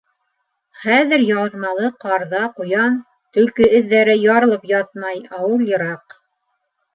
[0.83, 2.95] Хәҙер ярмалы ҡарҙа ҡуян,
[3.37, 6.19] төлкө эҙҙәре ярылып ятмай, ауыл йыраҡ.